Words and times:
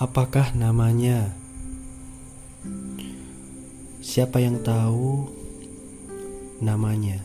Apakah 0.00 0.56
namanya? 0.56 1.36
Siapa 4.00 4.40
yang 4.40 4.64
tahu 4.64 5.28
namanya? 6.64 7.20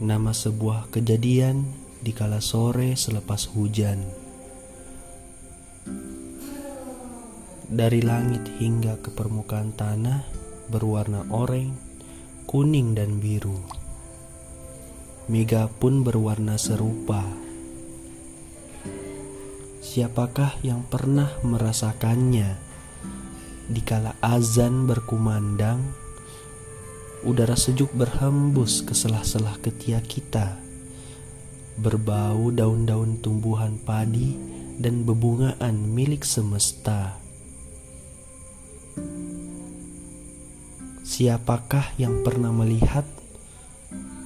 Nama 0.00 0.32
sebuah 0.32 0.88
kejadian 0.88 1.68
di 2.00 2.16
kala 2.16 2.40
sore 2.40 2.96
selepas 2.96 3.52
hujan. 3.52 4.08
Dari 7.68 8.00
langit 8.00 8.48
hingga 8.56 8.96
ke 9.04 9.12
permukaan 9.12 9.76
tanah 9.76 10.24
berwarna 10.72 11.28
oranye, 11.28 11.76
kuning 12.48 12.96
dan 12.96 13.20
biru. 13.20 13.60
Mega 15.28 15.68
pun 15.68 16.08
berwarna 16.08 16.56
serupa. 16.56 17.20
Siapakah 19.90 20.62
yang 20.62 20.86
pernah 20.86 21.34
merasakannya? 21.42 22.62
Dikala 23.66 24.14
azan 24.22 24.86
berkumandang, 24.86 25.82
udara 27.26 27.58
sejuk 27.58 27.90
berhembus 27.98 28.86
ke 28.86 28.94
selah-selah 28.94 29.58
ketiak 29.58 30.06
kita, 30.06 30.62
berbau 31.74 32.54
daun-daun 32.54 33.18
tumbuhan 33.18 33.82
padi 33.82 34.38
dan 34.78 35.02
bebungaan 35.02 35.74
milik 35.90 36.22
semesta. 36.22 37.18
Siapakah 41.02 41.98
yang 41.98 42.22
pernah 42.22 42.54
melihat 42.54 43.10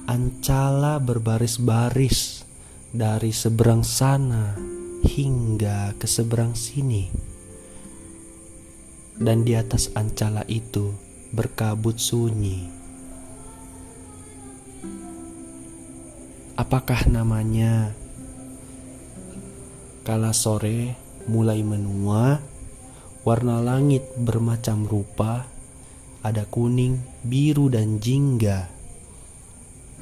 ancala 0.05 1.01
berbaris-baris 1.01 2.45
dari 2.93 3.33
seberang 3.33 3.81
sana? 3.81 4.74
Hingga 5.05 5.93
ke 6.01 6.09
seberang 6.09 6.57
sini. 6.57 7.13
Dan 9.15 9.45
di 9.45 9.53
atas 9.53 9.93
ancala 9.95 10.43
itu 10.49 10.91
berkabut 11.31 12.01
sunyi. 12.01 12.67
Apakah 16.57 17.07
namanya? 17.07 17.93
Kala 20.01 20.33
sore 20.33 20.97
mulai 21.29 21.61
menua, 21.61 22.41
warna 23.25 23.61
langit 23.61 24.05
bermacam 24.19 24.85
rupa, 24.85 25.49
ada 26.25 26.45
kuning, 26.49 27.01
biru, 27.25 27.69
dan 27.69 28.01
jingga. 28.01 28.69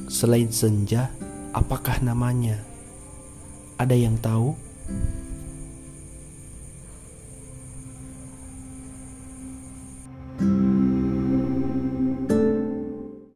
Selain 0.08 0.50
senja, 0.50 1.12
apakah 1.56 2.02
namanya? 2.04 2.60
Ada 3.78 3.96
yang 3.98 4.20
tahu? 4.20 4.73
Thank 4.86 5.14
you. 5.16 5.23